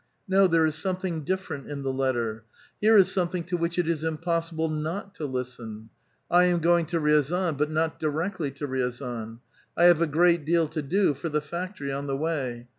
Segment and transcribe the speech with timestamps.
[0.27, 2.43] No, there is something different in the letter;
[2.81, 5.91] here is something to which it is impossible not to listen:
[6.33, 9.41] ^' I am going to Kiazau, but not directly to liiazan.
[9.77, 9.83] I.
[9.83, 12.65] have a great deal to do for the factory on the way.